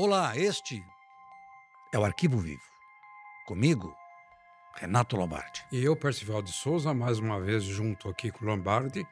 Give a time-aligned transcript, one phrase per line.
[0.00, 0.80] Olá, este
[1.92, 2.62] é o Arquivo Vivo.
[3.48, 3.92] Comigo,
[4.76, 5.66] Renato Lombardi.
[5.72, 9.04] E eu, Percival de Souza, mais uma vez junto aqui com o Lombardi.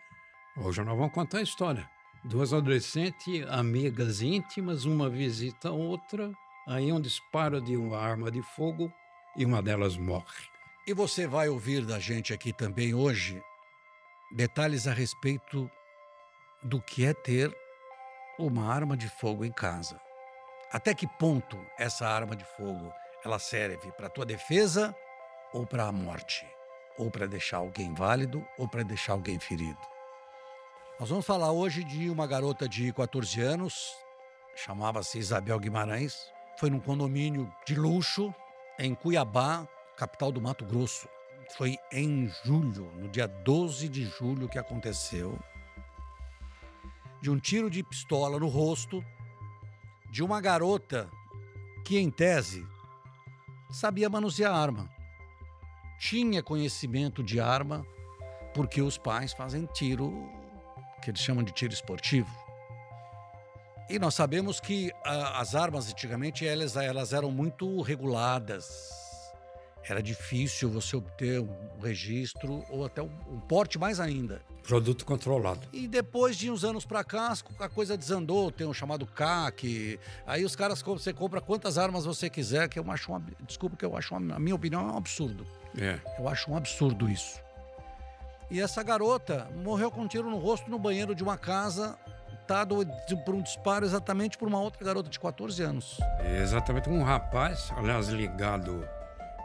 [0.57, 1.91] Hoje nós vamos contar a história.
[2.23, 6.31] Duas adolescentes, amigas íntimas, uma visita a outra,
[6.69, 8.89] aí um disparo de uma arma de fogo
[9.37, 10.45] e uma delas morre.
[10.87, 13.43] E você vai ouvir da gente aqui também hoje
[14.31, 15.69] detalhes a respeito
[16.63, 17.53] do que é ter
[18.39, 20.06] uma arma de fogo em casa.
[20.73, 22.93] Até que ponto essa arma de fogo
[23.25, 24.95] ela serve para tua defesa
[25.53, 26.47] ou para a morte?
[26.99, 29.79] Ou para deixar alguém válido ou para deixar alguém ferido?
[30.99, 33.95] Nós vamos falar hoje de uma garota de 14 anos,
[34.57, 38.35] chamava-se Isabel Guimarães, foi num condomínio de luxo
[38.79, 41.09] em Cuiabá, capital do Mato Grosso.
[41.57, 45.39] Foi em julho, no dia 12 de julho que aconteceu,
[47.21, 49.05] de um tiro de pistola no rosto
[50.17, 51.11] de uma garota
[51.85, 52.67] que, em tese,
[53.71, 54.89] sabia manusear arma.
[56.01, 57.85] Tinha conhecimento de arma
[58.55, 60.27] porque os pais fazem tiro
[61.03, 62.35] que eles chamam de tiro esportivo.
[63.91, 68.65] E nós sabemos que uh, as armas antigamente elas, elas eram muito reguladas.
[69.89, 74.43] Era difícil você obter um registro ou até um, um porte mais ainda.
[74.65, 75.61] Produto controlado.
[75.73, 78.51] E depois de uns anos para cá, a coisa desandou.
[78.51, 80.01] Tem o um chamado CAC.
[80.27, 83.85] Aí os caras, você compra quantas armas você quiser, que eu acho um, Desculpa que
[83.85, 85.47] eu acho, uma, a minha opinião, é um absurdo.
[85.79, 86.01] É.
[86.19, 87.41] Eu acho um absurdo isso.
[88.51, 91.97] E essa garota morreu com um tiro no rosto no banheiro de uma casa,
[92.47, 92.85] dado
[93.25, 95.99] por um disparo exatamente por uma outra garota de 14 anos.
[96.21, 98.85] É exatamente um rapaz, aliás, ligado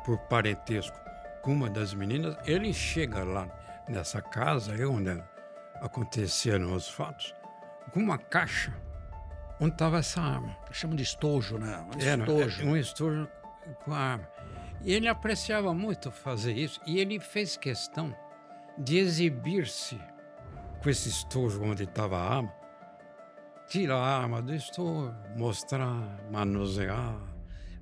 [0.03, 0.97] por parentesco
[1.41, 3.47] com uma das meninas, ele chega lá
[3.88, 5.21] nessa casa onde
[5.81, 7.33] aconteceram os fatos,
[7.91, 8.73] com uma caixa
[9.59, 10.55] onde estava essa arma.
[10.72, 11.85] Chamam de estojo, né?
[11.95, 12.66] Um Era, estojo.
[12.66, 13.28] um estojo
[13.84, 14.28] com a arma.
[14.84, 18.16] E ele apreciava muito fazer isso e ele fez questão
[18.78, 20.00] de exibir-se
[20.81, 22.53] com esse estojo onde estava a arma,
[23.68, 27.16] tirar a arma do estojo, mostrar, manusear,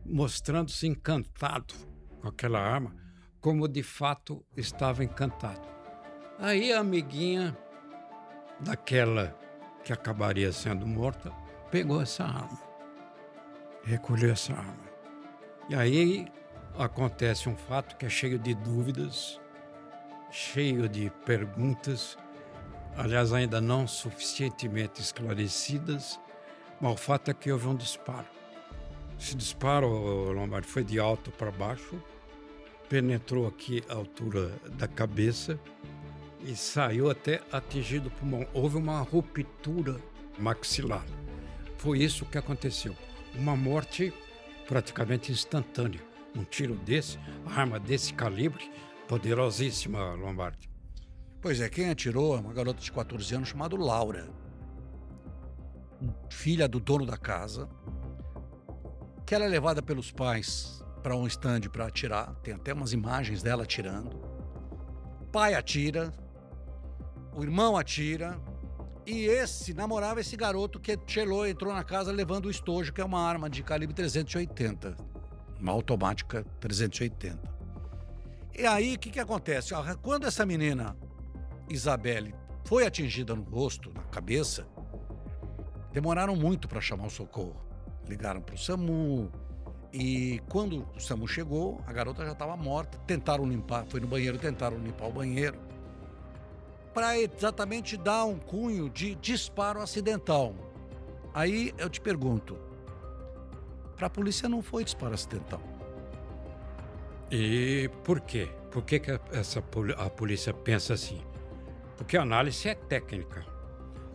[0.06, 1.74] mostrando-se encantado
[2.22, 2.96] com aquela arma,
[3.42, 5.68] como de fato estava encantado.
[6.38, 7.58] Aí a amiguinha
[8.60, 9.36] daquela
[9.84, 11.32] que acabaria sendo morta
[11.72, 12.60] pegou essa arma,
[13.84, 14.90] recolheu essa arma.
[15.70, 16.28] E aí
[16.78, 19.40] acontece um fato que é cheio de dúvidas
[20.32, 22.18] cheio de perguntas,
[22.96, 26.20] aliás, ainda não suficientemente esclarecidas,
[26.80, 28.28] mas o fato é que houve um disparo.
[29.20, 32.02] Esse disparo, Lombardi, foi de alto para baixo,
[32.88, 35.60] penetrou aqui a altura da cabeça
[36.42, 38.48] e saiu até atingido o pulmão.
[38.54, 40.00] Houve uma ruptura
[40.40, 41.06] maxilar.
[41.78, 42.96] Foi isso que aconteceu.
[43.36, 44.14] Uma morte
[44.66, 46.02] praticamente instantânea.
[46.34, 48.72] Um tiro desse, arma desse calibre,
[49.08, 50.70] Poderosíssima, Lombardi.
[51.42, 54.30] Pois é, quem atirou é uma garota de 14 anos chamada Laura,
[56.30, 57.68] filha do dono da casa,
[59.30, 62.34] que ela é levada pelos pais para um estande para atirar.
[62.42, 64.20] Tem até umas imagens dela atirando.
[65.32, 66.12] Pai atira,
[67.36, 68.42] o irmão atira,
[69.06, 73.06] e esse namorava esse garoto que chelou, entrou na casa levando o estojo, que é
[73.06, 74.98] uma arma de calibre 380,
[75.60, 77.40] uma automática 380.
[78.58, 79.76] E aí, o que, que acontece?
[80.02, 80.98] Quando essa menina,
[81.70, 82.34] Isabelle,
[82.66, 84.68] foi atingida no rosto, na cabeça,
[85.94, 87.69] demoraram muito para chamar o socorro.
[88.10, 89.32] Ligaram para o SAMU.
[89.94, 92.98] E quando o SAMU chegou, a garota já estava morta.
[93.06, 95.58] Tentaram limpar, foi no banheiro, tentaram limpar o banheiro.
[96.92, 100.56] Para exatamente dar um cunho de disparo acidental.
[101.34, 102.58] Aí eu te pergunto:
[103.96, 105.62] para a polícia não foi disparo acidental.
[107.32, 108.50] E por quê?
[108.72, 109.64] Por que, que essa,
[109.98, 111.22] a polícia pensa assim?
[111.96, 113.46] Porque a análise é técnica.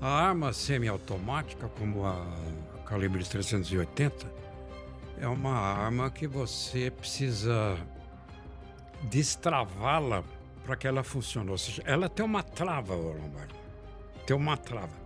[0.01, 2.27] A arma semiautomática, como a
[2.85, 4.27] calibre 380,
[5.19, 7.77] é uma arma que você precisa
[9.05, 10.25] destravá-la
[10.65, 11.51] para que ela funcione.
[11.51, 13.55] Ou seja, ela tem uma trava, Lombardo.
[14.27, 15.05] Tem uma trava.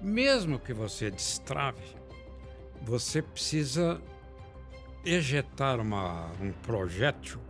[0.00, 1.82] Mesmo que você destrave,
[2.82, 4.00] você precisa
[5.04, 7.40] ejetar uma, um projétil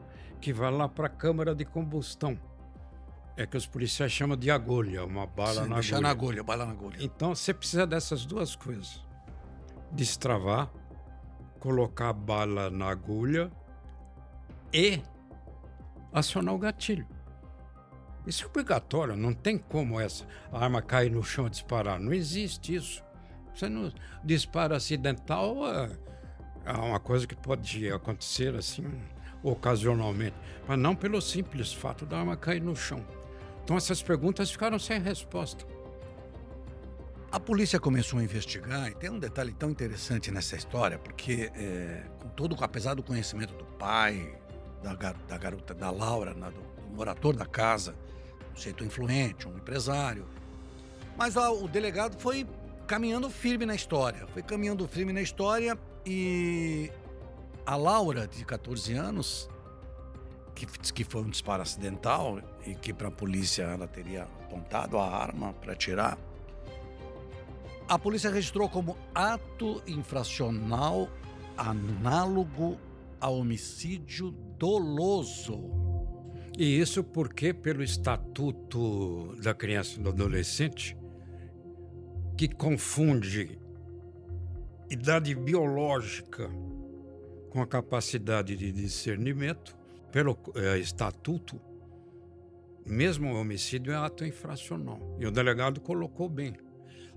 [0.40, 2.38] que vai lá para a câmara de combustão.
[3.36, 6.00] É que os policiais chamam de agulha, uma bala Sim, na agulha.
[6.00, 6.96] na agulha, bala na agulha.
[7.00, 9.02] Então você precisa dessas duas coisas:
[9.92, 10.70] destravar,
[11.58, 13.50] colocar a bala na agulha
[14.72, 15.00] e
[16.12, 17.06] acionar o gatilho.
[18.26, 21.98] Isso é obrigatório, não tem como essa arma cair no chão e disparar.
[21.98, 23.02] Não existe isso.
[23.54, 23.92] Você não
[24.22, 25.66] dispara acidental.
[25.66, 26.10] É
[26.64, 28.86] É uma coisa que pode acontecer assim
[29.42, 30.36] ocasionalmente,
[30.68, 33.04] mas não pelo simples fato da arma cair no chão.
[33.64, 35.66] Então essas perguntas ficaram sem resposta.
[37.32, 42.02] A polícia começou a investigar e tem um detalhe tão interessante nessa história, porque é,
[42.18, 44.36] com todo, apesar do conhecimento do pai,
[44.82, 47.94] da, da garota, da Laura, do, do morador da casa,
[48.52, 50.26] um jeito influente, um empresário,
[51.16, 52.44] mas o delegado foi
[52.88, 56.90] caminhando firme na história, foi caminhando firme na história e
[57.64, 59.48] a Laura, de 14 anos,
[60.52, 65.08] que que foi um disparo acidental e que para a polícia ela teria apontado a
[65.08, 66.18] arma para atirar,
[67.90, 71.10] a polícia registrou como ato infracional
[71.56, 72.78] análogo
[73.20, 75.58] a homicídio doloso.
[76.56, 80.96] E isso porque, pelo Estatuto da Criança e do Adolescente,
[82.38, 83.58] que confunde
[84.88, 86.48] idade biológica
[87.50, 89.76] com a capacidade de discernimento,
[90.12, 91.60] pelo é, Estatuto,
[92.86, 95.16] mesmo o homicídio é ato infracional.
[95.18, 96.54] E o delegado colocou bem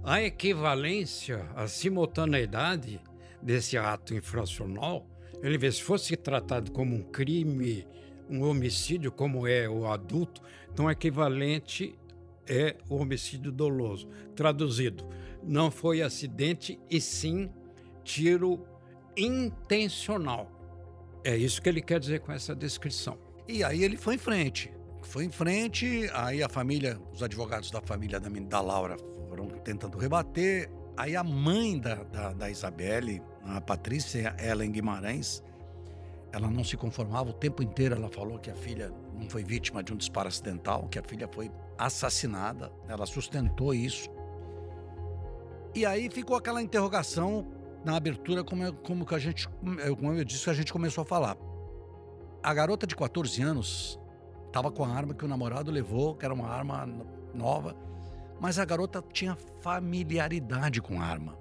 [0.03, 2.99] a equivalência, a simultaneidade
[3.41, 5.07] desse ato infracional,
[5.41, 7.87] ele vê se fosse tratado como um crime,
[8.29, 10.41] um homicídio, como é o adulto,
[10.71, 11.97] então equivalente
[12.45, 14.09] é o homicídio doloso.
[14.35, 15.07] Traduzido,
[15.41, 17.49] não foi acidente e sim
[18.03, 18.65] tiro
[19.15, 20.51] intencional.
[21.23, 23.17] É isso que ele quer dizer com essa descrição.
[23.47, 24.69] E aí ele foi em frente.
[25.01, 28.97] Foi em frente, aí a família, os advogados da família da, da Laura
[29.43, 30.69] foram tentando rebater.
[30.95, 35.43] Aí a mãe da, da, da Isabelle, a Patrícia Ellen Guimarães,
[36.31, 37.95] ela não se conformava o tempo inteiro.
[37.95, 41.27] Ela falou que a filha não foi vítima de um disparo acidental, que a filha
[41.27, 42.71] foi assassinada.
[42.87, 44.09] Ela sustentou isso.
[45.75, 47.47] E aí ficou aquela interrogação
[47.83, 49.49] na abertura, como, como que a gente,
[49.99, 51.35] como eu disse, que a gente começou a falar.
[52.41, 53.99] A garota de 14 anos
[54.45, 56.87] estava com a arma que o namorado levou, que era uma arma
[57.33, 57.75] nova
[58.39, 61.37] mas a garota tinha familiaridade com a arma.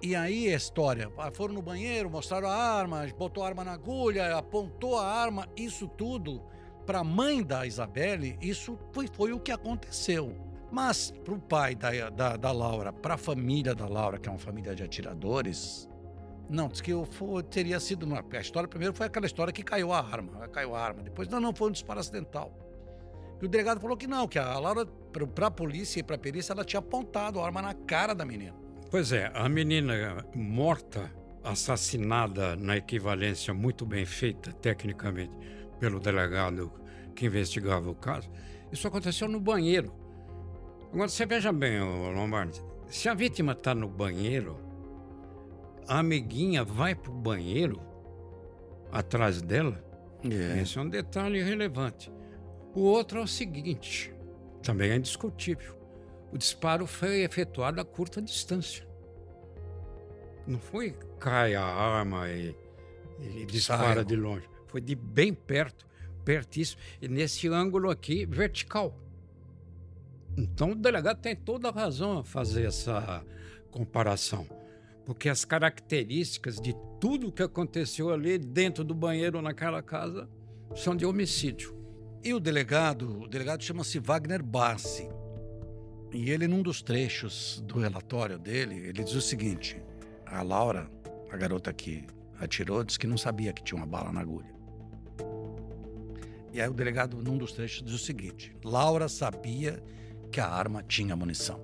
[0.00, 3.72] E aí a história, ah, foram no banheiro, mostraram a arma, botou a arma na
[3.72, 6.42] agulha, apontou a arma, isso tudo
[6.86, 10.34] para a mãe da Isabelle, isso foi, foi o que aconteceu.
[10.72, 14.32] Mas para o pai da, da, da Laura, para a família da Laura, que é
[14.32, 15.88] uma família de atiradores,
[16.48, 18.04] não, diz que foi, teria sido.
[18.04, 21.02] Uma, a história primeiro foi aquela história que caiu a arma, caiu a arma.
[21.02, 22.52] Depois, não, não, foi um disparo acidental.
[23.40, 24.86] E o delegado falou que não, que a Laura,
[25.34, 28.24] para a polícia e para a perícia, ela tinha apontado a arma na cara da
[28.24, 28.54] menina.
[28.90, 31.12] Pois é, a menina morta,
[31.44, 35.32] assassinada na equivalência muito bem feita, tecnicamente,
[35.78, 36.72] pelo delegado
[37.14, 38.30] que investigava o caso,
[38.72, 39.92] isso aconteceu no banheiro.
[40.92, 44.58] Agora, você veja bem, Lombardi, se a vítima está no banheiro,
[45.86, 47.80] a amiguinha vai para o banheiro
[48.90, 49.82] atrás dela,
[50.24, 50.60] é.
[50.60, 52.10] esse é um detalhe relevante.
[52.74, 54.14] O outro é o seguinte,
[54.62, 55.76] também é indiscutível.
[56.32, 58.86] O disparo foi efetuado a curta distância.
[60.46, 62.54] Não foi cai a arma e,
[63.18, 64.48] e dispara de longe.
[64.66, 65.86] Foi de bem perto,
[66.24, 68.94] pertíssimo, e nesse ângulo aqui, vertical.
[70.36, 73.24] Então o delegado tem toda a razão a fazer essa
[73.70, 74.46] comparação.
[75.04, 80.28] Porque as características de tudo que aconteceu ali dentro do banheiro naquela casa
[80.76, 81.77] são de homicídio.
[82.22, 85.08] E o delegado, o delegado chama-se Wagner Bassi.
[86.12, 89.80] E ele, num dos trechos do relatório dele, ele diz o seguinte:
[90.26, 90.90] a Laura,
[91.30, 92.04] a garota que
[92.40, 94.52] atirou, disse que não sabia que tinha uma bala na agulha.
[96.52, 99.82] E aí o delegado, num dos trechos, diz o seguinte: Laura sabia
[100.32, 101.60] que a arma tinha munição.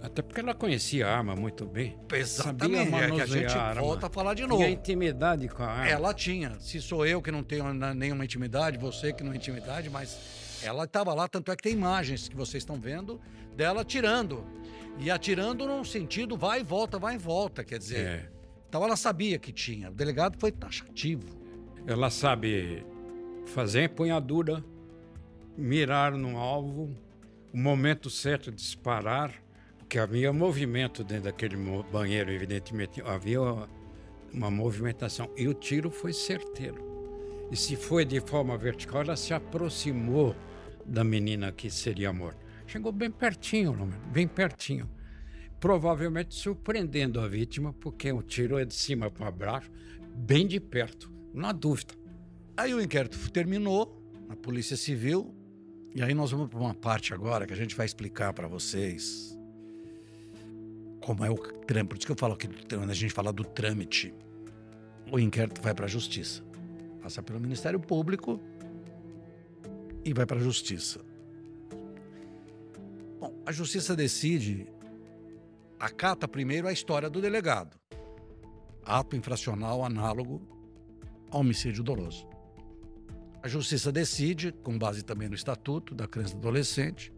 [0.00, 1.98] Até porque ela conhecia a arma muito bem.
[2.12, 4.62] Exatamente, sabia é que a gente a volta a falar de novo.
[4.62, 5.88] Tinha intimidade com a arma.
[5.88, 6.58] Ela tinha.
[6.60, 10.84] Se sou eu que não tenho nenhuma intimidade, você que não tem intimidade, mas ela
[10.84, 13.20] estava lá, tanto é que tem imagens que vocês estão vendo
[13.56, 14.46] dela atirando.
[15.00, 18.06] E atirando num sentido vai e volta, vai e volta, quer dizer.
[18.06, 18.30] É.
[18.68, 19.90] Então ela sabia que tinha.
[19.90, 21.26] O delegado foi taxativo.
[21.86, 22.84] Ela sabe
[23.46, 24.62] fazer empunhadura,
[25.56, 26.94] mirar no alvo,
[27.52, 29.32] o momento certo de disparar
[29.88, 31.56] que havia movimento dentro daquele
[31.90, 33.40] banheiro, evidentemente, havia
[34.32, 35.30] uma movimentação.
[35.36, 36.86] E o tiro foi certeiro.
[37.50, 40.36] E se foi de forma vertical, ela se aproximou
[40.84, 42.38] da menina que seria morta.
[42.66, 43.74] Chegou bem pertinho,
[44.12, 44.88] bem pertinho.
[45.58, 49.70] Provavelmente surpreendendo a vítima, porque o tiro é de cima para baixo,
[50.14, 51.94] bem de perto, não há dúvida.
[52.56, 55.34] Aí o inquérito terminou, a Polícia Civil,
[55.94, 59.37] e aí nós vamos para uma parte agora que a gente vai explicar para vocês
[61.08, 61.88] como é o trâmite.
[61.88, 64.12] Por isso que eu falo que quando a gente fala do trâmite,
[65.10, 66.44] o inquérito vai para a justiça.
[67.02, 68.38] Passa pelo Ministério Público
[70.04, 71.00] e vai para a justiça.
[73.18, 74.66] Bom, a justiça decide,
[75.80, 77.74] acata primeiro a história do delegado.
[78.84, 80.42] Ato infracional análogo
[81.30, 82.28] ao homicídio doloso.
[83.42, 87.10] A justiça decide, com base também no estatuto da criança e adolescente,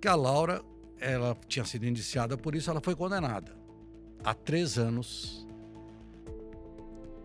[0.00, 0.62] que a Laura
[1.00, 3.56] ela tinha sido indiciada por isso, ela foi condenada
[4.24, 5.46] a três anos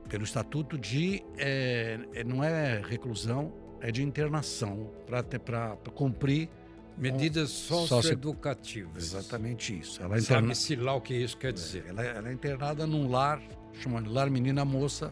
[0.10, 3.52] pelo estatuto de é, não é reclusão,
[3.82, 6.50] é de internação para cumprir
[6.98, 9.04] medidas socioeducativas.
[9.04, 10.02] Exatamente isso.
[10.02, 10.54] Ela interna...
[10.54, 11.86] Sabe-se lá o que isso quer dizer.
[11.88, 13.42] Ela, ela, é internada num lar
[13.74, 15.12] chamado Lar Menina Moça,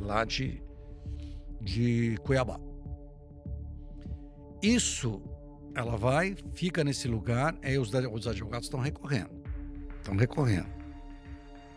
[0.00, 0.62] lá de,
[1.60, 2.60] de Cuiabá.
[4.62, 5.22] Isso,
[5.74, 9.30] ela vai, fica nesse lugar, aí os, os advogados estão recorrendo.
[9.98, 10.68] Estão recorrendo.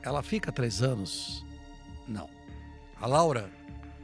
[0.01, 1.45] Ela fica três anos?
[2.07, 2.29] Não.
[2.99, 3.49] A Laura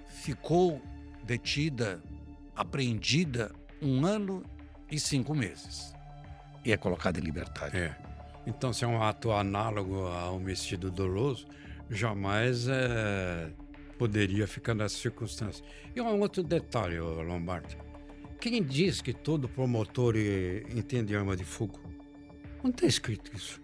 [0.07, 0.81] ficou
[1.23, 2.01] detida,
[2.55, 4.43] apreendida, um ano
[4.89, 5.93] e cinco meses.
[6.63, 7.77] E é colocada em liberdade.
[7.77, 7.95] É.
[8.45, 11.45] Então, se é um ato análogo ao homicídio doloso,
[11.89, 13.51] jamais é,
[13.97, 15.63] poderia ficar nessa circunstância.
[15.95, 17.77] E um outro detalhe, Lombardi.
[18.41, 21.79] Quem diz que todo promotor entende arma de fogo?
[22.63, 23.61] Não está escrito isso.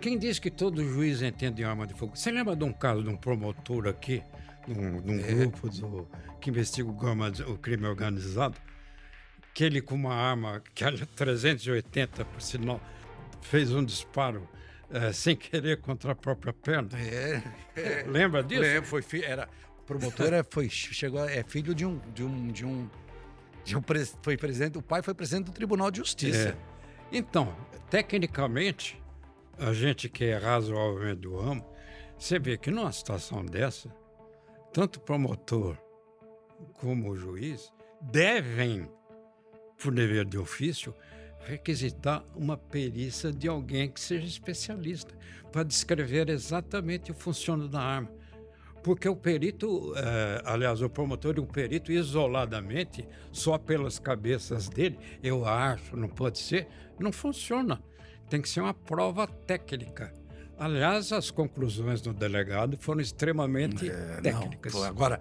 [0.00, 2.16] Quem diz que todo juiz entende arma de fogo?
[2.16, 4.24] Você lembra de um caso de um promotor aqui,
[4.66, 5.34] de um, de um é.
[5.34, 6.08] grupo do,
[6.40, 8.60] que investiga o, crime organizado?
[9.54, 12.80] Que ele com uma arma que era 380, por sinal,
[13.40, 14.48] fez um disparo
[14.90, 16.90] é, sem querer contra a própria perna.
[16.98, 17.40] É.
[17.76, 18.04] é.
[18.04, 18.62] Lembra disso?
[18.62, 19.48] Lembro, foi era
[19.86, 22.88] promotor é, foi chegou é filho de um de um, de um
[24.22, 26.50] foi presidente, o pai foi presidente do Tribunal de Justiça.
[26.50, 27.16] É.
[27.16, 27.54] Então,
[27.88, 29.00] tecnicamente,
[29.58, 31.64] a gente que é razoavelmente do ramo,
[32.18, 33.88] você vê que numa situação dessa,
[34.72, 35.76] tanto o promotor
[36.74, 38.88] como o juiz devem,
[39.82, 40.94] por dever de ofício,
[41.40, 45.14] requisitar uma perícia de alguém que seja especialista
[45.50, 48.10] para descrever exatamente o funcionamento da arma.
[48.82, 54.98] Porque o perito, é, aliás, o promotor e o perito, isoladamente, só pelas cabeças dele,
[55.22, 56.66] eu acho, não pode ser,
[56.98, 57.82] não funciona
[58.30, 60.14] tem que ser uma prova técnica.
[60.56, 64.72] Aliás, as conclusões do delegado foram extremamente é, técnicas.
[64.72, 65.20] Não, agora,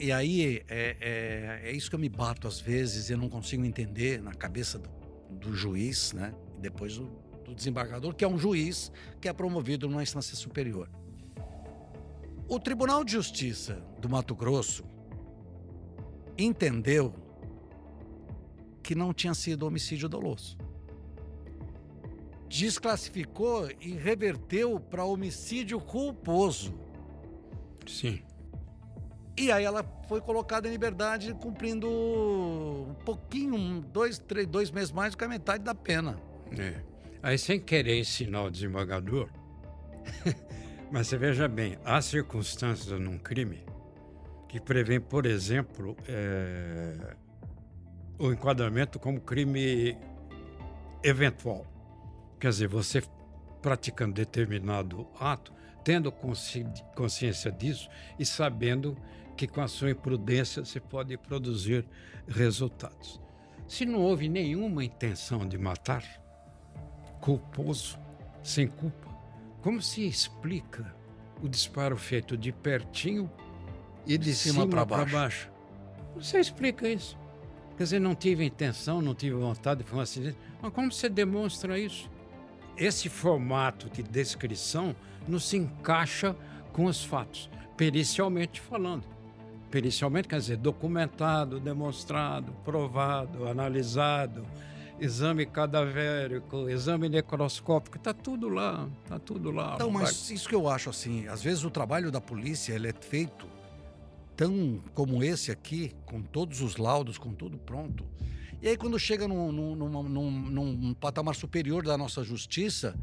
[0.00, 3.64] e aí é, é, é, isso que eu me bato às vezes, eu não consigo
[3.64, 4.88] entender na cabeça do,
[5.30, 6.34] do juiz, né?
[6.56, 7.06] E depois do,
[7.44, 10.88] do desembargador, que é um juiz que é promovido numa instância superior.
[12.48, 14.84] O Tribunal de Justiça do Mato Grosso
[16.36, 17.14] entendeu
[18.82, 20.56] que não tinha sido homicídio doloso
[22.52, 26.78] desclassificou e reverteu para homicídio culposo.
[27.86, 28.22] Sim.
[29.38, 35.12] E aí ela foi colocada em liberdade cumprindo um pouquinho, dois, três, dois meses mais
[35.12, 36.20] do que a metade da pena.
[36.58, 36.82] É.
[37.22, 39.30] Aí sem querer ensinar o desembargador,
[40.92, 43.64] mas você veja bem, há circunstâncias num crime
[44.46, 47.16] que prevêem, por exemplo, é,
[48.18, 49.96] o enquadramento como crime
[51.02, 51.66] eventual.
[52.38, 53.02] Quer dizer, você
[53.62, 58.94] praticando determinado ato, tendo consci consciência disso e sabendo
[59.34, 61.86] que com a sua imprudência você pode produzir
[62.28, 63.18] resultados.
[63.66, 66.04] Se não houve nenhuma intenção de matar,
[67.18, 67.98] culposo,
[68.42, 69.11] sem culpa,
[69.62, 70.94] como se explica
[71.42, 73.30] o disparo feito de pertinho
[74.06, 75.12] e de, de cima, cima para baixo.
[75.12, 75.50] baixo?
[76.16, 77.18] Você explica isso.
[77.76, 80.36] Quer dizer, não tive intenção, não tive vontade, foi um acidente.
[80.60, 82.10] Mas como você demonstra isso?
[82.76, 84.94] esse formato de descrição
[85.26, 86.34] não se encaixa
[86.72, 89.04] com os fatos, pericialmente falando.
[89.70, 94.44] Pericialmente quer dizer documentado, demonstrado, provado, analisado,
[95.00, 99.72] exame cadavérico, exame necroscópico, está tudo lá, está tudo lá.
[99.74, 102.92] Então, mas isso que eu acho assim, às vezes o trabalho da polícia ele é
[102.92, 103.46] feito
[104.36, 108.06] tão como esse aqui, com todos os laudos, com tudo pronto,
[108.62, 112.96] e aí, quando chega num, num, num, num patamar superior da nossa justiça,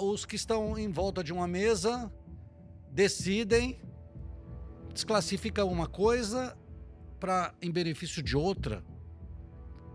[0.00, 2.08] os que estão em volta de uma mesa
[2.92, 3.80] decidem,
[4.94, 6.56] desclassificam uma coisa
[7.18, 8.84] para em benefício de outra.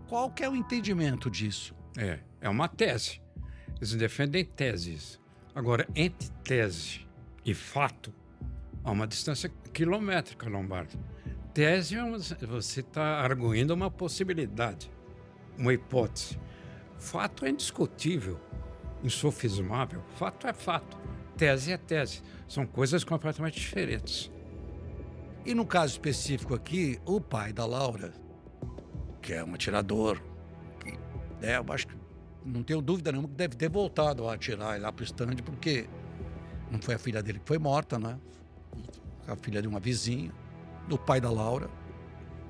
[0.08, 1.74] Qual que é o entendimento disso?
[1.96, 3.20] É, é uma tese.
[3.76, 5.20] Eles defendem teses.
[5.54, 7.06] Agora, entre tese
[7.44, 8.12] e fato,
[8.82, 10.98] há uma distância quilométrica, Lombardo
[11.58, 11.96] tese,
[12.46, 14.88] você está arguindo uma possibilidade,
[15.58, 16.38] uma hipótese.
[17.00, 18.38] Fato é indiscutível,
[19.02, 20.00] insofismável.
[20.14, 20.96] Fato é fato.
[21.36, 22.22] tese é tese.
[22.46, 24.30] São coisas completamente diferentes.
[25.44, 28.12] E no caso específico aqui, o pai da Laura,
[29.28, 30.22] que é um atirador,
[30.80, 30.98] que,
[31.42, 31.94] é, eu acho que
[32.46, 35.86] não tenho dúvida nenhuma que deve ter voltado a atirar lá para o stand, porque
[36.70, 38.18] não foi a filha dele que foi morta, né?
[39.26, 40.32] A filha de uma vizinha,
[40.88, 41.68] do pai da Laura.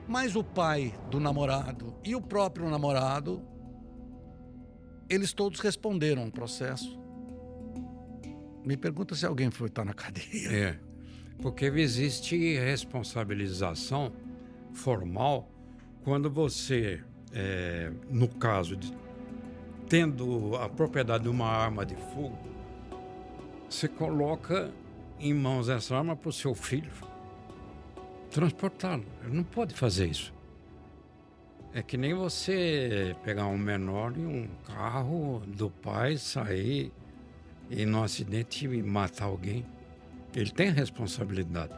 [0.06, 3.42] Mas o pai do namorado e o próprio namorado,
[5.08, 6.96] eles todos responderam ao processo.
[8.64, 10.48] Me pergunta se alguém foi estar na cadeia.
[10.48, 10.78] É,
[11.42, 14.12] porque existe responsabilização
[14.72, 15.57] formal
[16.08, 17.02] quando você,
[17.34, 18.90] é, no caso de
[19.90, 22.38] tendo a propriedade de uma arma de fogo,
[23.68, 24.72] você coloca
[25.20, 26.90] em mãos essa arma para o seu filho
[28.30, 29.04] transportá-lo.
[29.22, 30.32] Ele não pode fazer isso.
[31.74, 36.90] É que nem você pegar um menor em um carro do pai, sair
[37.68, 39.62] e no acidente e matar alguém.
[40.34, 41.74] Ele tem responsabilidade.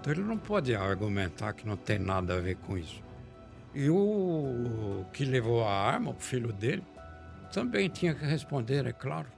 [0.00, 3.04] Então ele não pode argumentar que não tem nada a ver com isso.
[3.78, 6.82] E o que levou a arma, o filho dele,
[7.52, 9.28] também tinha que responder, é claro.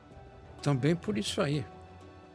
[0.62, 1.66] Também por isso aí.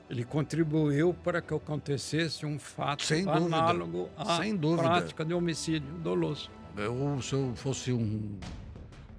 [0.10, 4.10] Ele contribuiu para que acontecesse um fato Sem análogo
[4.58, 4.82] dúvida.
[4.82, 6.52] à prática de homicídio doloso.
[6.76, 8.38] Eu, se eu fosse um,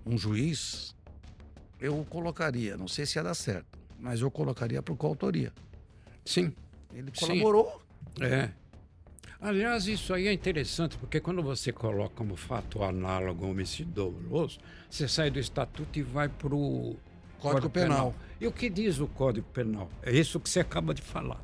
[0.04, 0.94] um juiz,
[1.80, 5.54] eu colocaria, não sei se ia dar certo, mas eu colocaria por coautoria.
[6.22, 6.52] Sim.
[6.92, 7.28] Ele Sim.
[7.28, 7.82] colaborou.
[8.20, 8.50] É.
[9.44, 14.58] Aliás, isso aí é interessante, porque quando você coloca como fato análogo ao homicídio doloso,
[14.88, 16.96] você sai do estatuto e vai para o
[17.38, 18.14] Código Penal.
[18.40, 19.90] E o que diz o Código Penal?
[20.02, 21.42] É isso que você acaba de falar.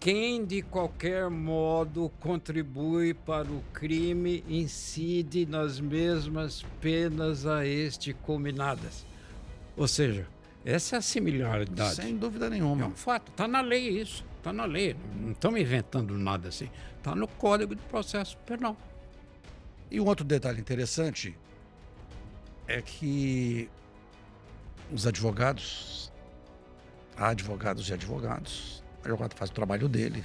[0.00, 9.06] Quem de qualquer modo contribui para o crime incide nas mesmas penas a este combinadas.
[9.76, 10.26] Ou seja,
[10.64, 11.94] essa é a similaridade.
[11.94, 12.86] Sem dúvida É nenhuma.
[12.86, 14.96] um fato, está na lei isso, está na lei.
[15.20, 16.70] Não estamos inventando nada assim.
[16.96, 18.76] Está no Código de Processo Penal.
[19.90, 21.36] E um outro detalhe interessante
[22.66, 23.70] é que
[24.92, 26.12] os advogados,
[27.16, 30.24] há advogados e advogados, o advogado faz o trabalho dele.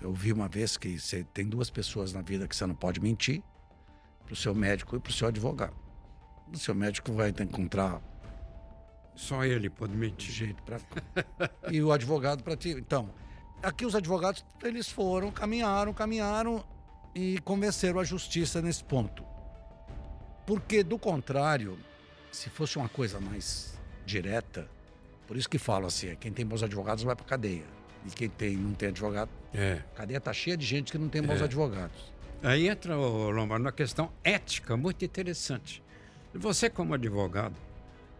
[0.00, 3.00] Eu vi uma vez que você tem duas pessoas na vida que você não pode
[3.00, 3.42] mentir,
[4.24, 5.74] para o seu médico e para o seu advogado.
[6.52, 8.00] O seu médico vai encontrar
[9.14, 10.30] Só ele pode de mentir.
[10.30, 10.80] jeito para
[11.70, 12.70] e o advogado para ti.
[12.70, 13.10] Então,
[13.62, 16.64] aqui os advogados eles foram, caminharam, caminharam
[17.14, 19.24] e convenceram a justiça nesse ponto.
[20.46, 21.78] Porque do contrário,
[22.32, 24.68] se fosse uma coisa mais direta,
[25.26, 27.64] por isso que falo assim, é, quem tem bons advogados vai para cadeia.
[28.06, 29.82] E quem tem não tem advogado, É.
[29.94, 31.44] a cadeia tá cheia de gente que não tem bons É.
[31.44, 32.12] advogados.
[32.42, 35.82] Aí entra, Lombardo, na questão ética muito interessante.
[36.32, 37.56] Você, como advogado,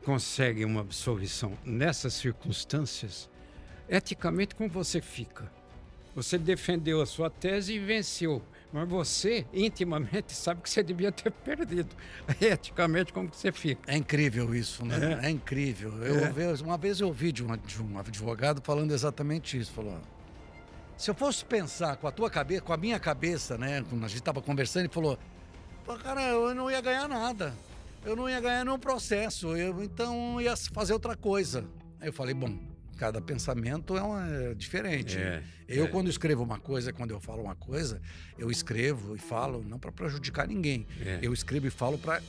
[0.05, 3.31] consegue uma absolvição nessas circunstâncias,
[3.89, 5.51] eticamente, como você fica?
[6.15, 8.43] Você defendeu a sua tese e venceu.
[8.73, 11.95] Mas você, intimamente, sabe que você devia ter perdido.
[12.41, 13.91] Eticamente, como que você fica?
[13.91, 15.21] É incrível isso, né?
[15.23, 15.93] É, incrível.
[16.05, 16.31] Eu, É.
[16.31, 19.73] ve- Uma vez eu ouvi de, uma- de um advogado falando exatamente isso.
[19.73, 19.99] Falou:
[20.97, 23.83] se eu fosse pensar com a tua cabeça, com a minha cabeça, né?
[23.89, 25.19] Quando a gente estava conversando, ele falou:
[25.87, 27.55] "Pô, cara, eu não ia ganhar nada.
[28.05, 29.57] Eu não ia ganhar nenhum processo.
[29.57, 31.65] Eu, então ia fazer outra coisa.
[32.01, 32.59] Aí eu falei: bom,
[32.99, 35.17] cada pensamento é, uma, é diferente.
[35.17, 35.89] É, eu, é.
[35.89, 38.03] quando escrevo uma coisa, quando eu falo uma coisa,
[38.37, 40.87] eu escrevo e falo não para prejudicar ninguém.
[41.01, 41.21] É.
[41.23, 42.21] Eu escrevo e falo para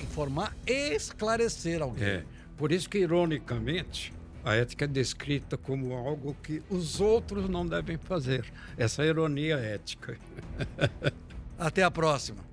[0.00, 2.08] informar e esclarecer alguém.
[2.08, 2.24] É.
[2.56, 7.98] Por isso que, ironicamente, a ética é descrita como algo que os outros não devem
[7.98, 8.44] fazer.
[8.76, 10.18] Essa ironia ética.
[11.58, 12.48] Até a próxima.